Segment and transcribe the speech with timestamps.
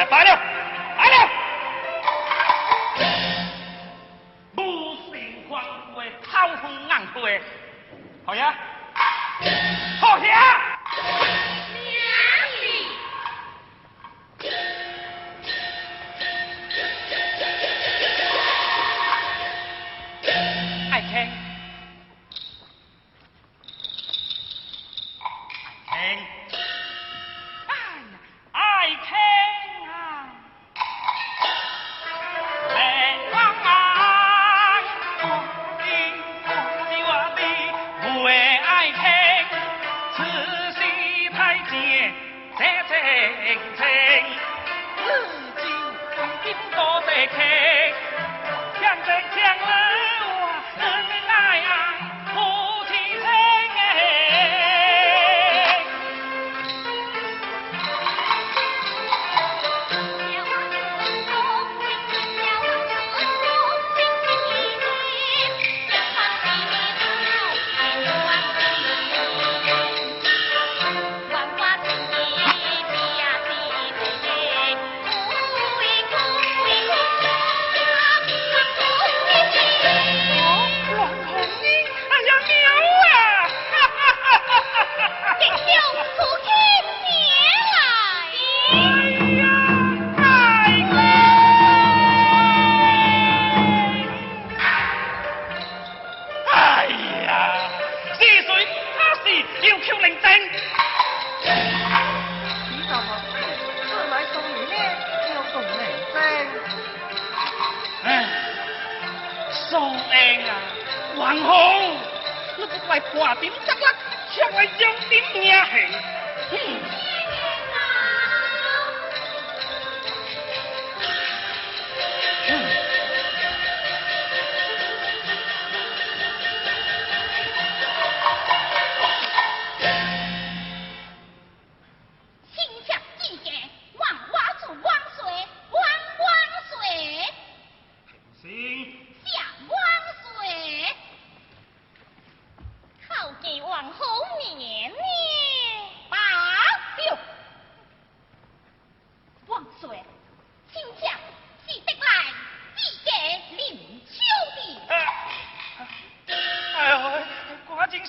[0.00, 0.30] 来罢了，
[0.96, 1.30] 来了。
[4.56, 5.62] 无心狂
[5.92, 7.20] 徒的，好风硬徒，
[8.24, 8.54] 好呀。
[43.20, 43.28] 情
[43.76, 43.84] 情
[44.96, 45.04] 知
[45.60, 45.62] 照
[46.16, 47.69] 奉天歌者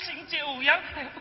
[0.07, 1.13] Chính triệu giáo, hai mươi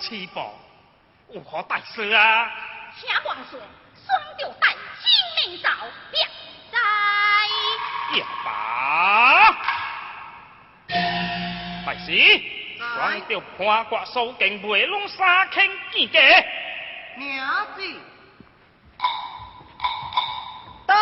[0.00, 0.50] 翅膀，
[1.28, 2.50] 有何大事啊？
[2.98, 3.60] 请万岁，
[4.06, 5.70] 双吊带，金命罩，
[6.72, 6.78] 在。
[8.16, 9.56] 也罢。
[11.86, 12.42] 大师，
[12.78, 16.20] 双吊看挂苏金梅，拢三千见价。
[17.16, 17.82] 娘子。
[20.86, 20.96] 待，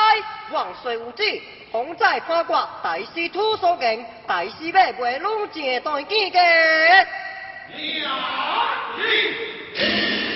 [0.51, 1.23] 王水有子，
[1.71, 6.41] 洪仔看挂，大师土苏金，大师要卖，拢一段见价。
[7.77, 8.09] 两
[8.97, 10.28] 军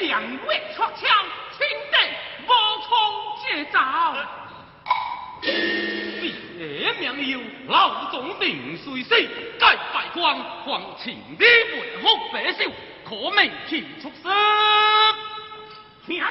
[0.00, 1.08] 别两位出枪，
[1.52, 1.98] 请定
[2.46, 2.50] 无
[2.88, 2.90] 从
[3.42, 4.16] 接招。
[5.42, 9.14] 别名有老总定水死，
[9.58, 12.64] 该败光还请你为好白寿，
[13.06, 14.22] 可命其出师。
[16.06, 16.30] 听人，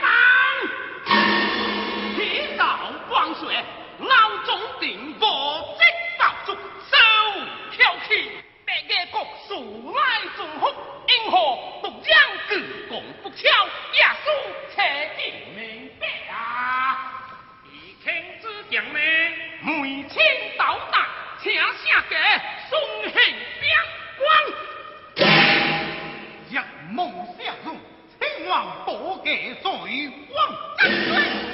[2.15, 3.63] 天道光水，
[3.99, 5.83] 老总定无职
[6.17, 6.97] 道足，手
[7.71, 8.31] 挑起。
[8.65, 10.67] 白夜国素来顺福，
[11.07, 11.37] 因何
[22.09, 22.15] 下给
[22.69, 22.71] 孙
[23.03, 23.13] 兴
[23.59, 23.69] 边
[24.17, 24.27] 关。
[26.49, 26.53] 若
[26.91, 26.97] 梦
[27.37, 27.77] 相容，
[28.19, 28.89] 请望多
[29.23, 29.69] 给罪
[30.33, 31.48] 枉。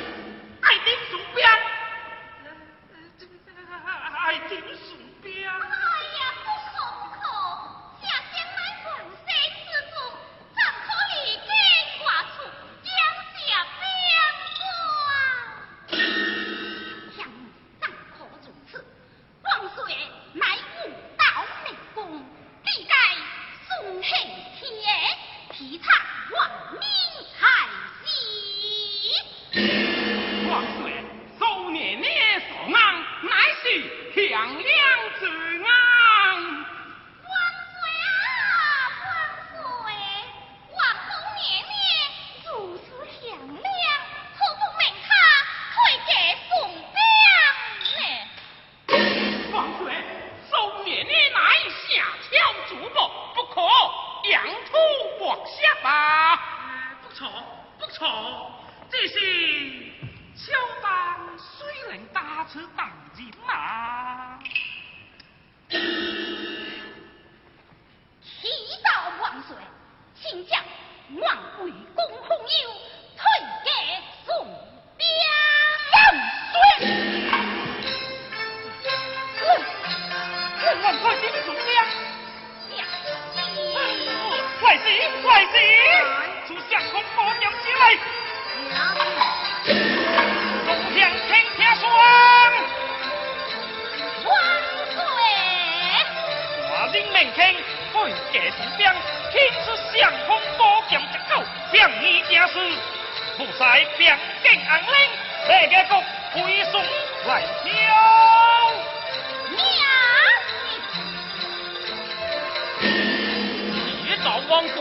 [33.26, 33.32] 乃
[33.64, 33.82] 是
[34.14, 34.56] 天良
[35.20, 35.45] 子
[69.48, 69.56] 岁，
[70.16, 70.60] 请将
[71.22, 72.46] 万贵公红友
[73.16, 73.24] 退
[73.64, 73.70] 给
[74.26, 74.28] 宋
[74.98, 75.06] 兵。
[80.66, 81.64] 万万快点送兵！
[82.76, 82.78] 将
[84.60, 84.88] 快些，
[85.22, 85.54] 快些！
[86.48, 87.82] 出相公保将起来！
[90.66, 91.84] 众将听听说，
[94.26, 94.28] 万
[94.90, 94.98] 岁！
[96.68, 97.40] 华人明听，
[97.94, 97.96] 对
[98.34, 98.82] 家士兵，
[99.36, 102.54] 听出相公保将之口，向你家事，
[103.38, 103.60] 不使
[103.98, 104.08] 兵
[104.42, 104.90] 敬安令，
[105.46, 106.02] 这个国
[106.42, 106.82] 回送
[107.28, 107.68] 来挑。
[109.52, 109.60] 娘，
[114.06, 114.76] 一朝王岁，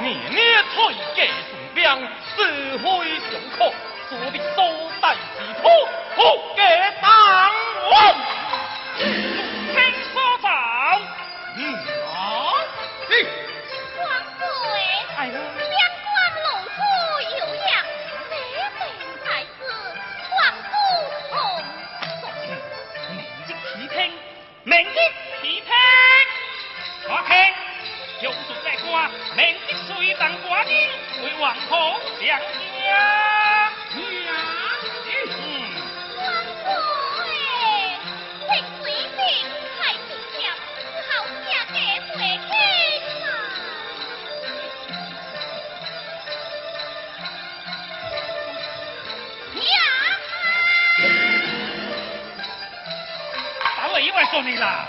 [0.00, 0.76] 年年推
[1.16, 1.18] 介
[1.50, 1.82] 送兵，
[2.36, 2.84] 是非
[3.18, 3.26] 上
[3.58, 3.58] 可，
[4.08, 4.56] 所必所
[5.00, 5.18] 带之
[5.60, 5.68] 土，
[6.14, 6.18] 不
[6.54, 6.62] 给
[7.02, 7.10] 当
[7.90, 8.25] 王。
[30.56, 30.72] 随当寡人
[31.22, 32.84] 为王后相家。
[33.94, 34.00] 嗯。
[36.16, 36.20] 万
[37.16, 37.28] 岁！
[38.48, 38.84] 为水
[39.16, 39.20] 兵
[39.76, 40.44] 太平了，
[40.80, 41.10] 只好
[41.44, 41.76] 嫁给
[42.12, 42.48] 回天
[43.22, 43.28] 啊！
[49.52, 49.64] 娘，
[53.76, 54.88] 打我一万说你啦！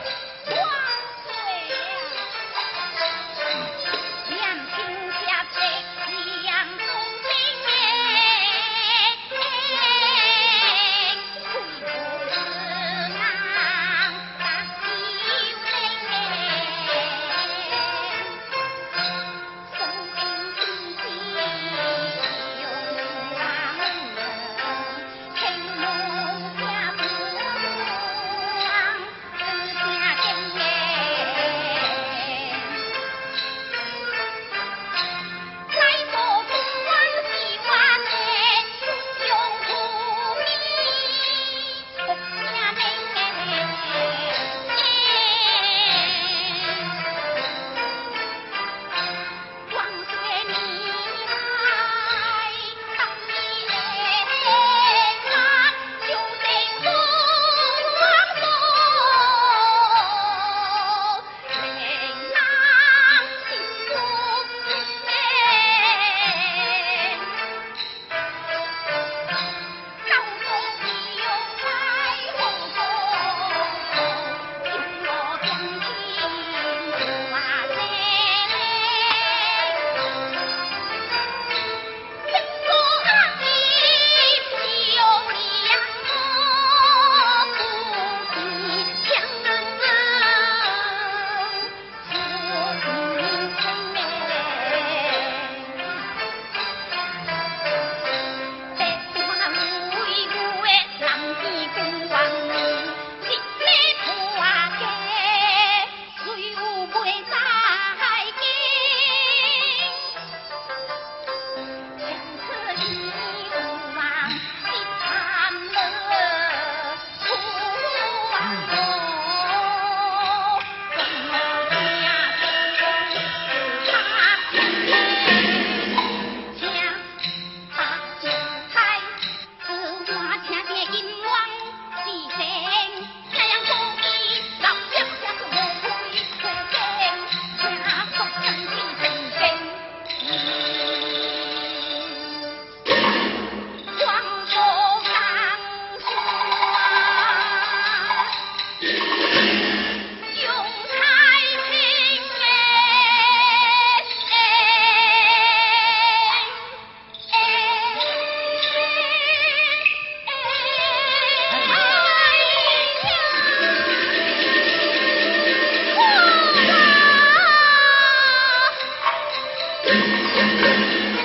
[170.37, 171.16] Thank you.